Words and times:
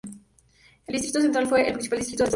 El 0.87 0.93
distrito 0.93 1.21
Centro 1.21 1.45
fue 1.45 1.67
el 1.67 1.73
principal 1.73 1.99
distrito 1.99 1.99
de 1.99 1.99
las 1.99 2.01
empresas 2.01 2.09
europeas. 2.09 2.29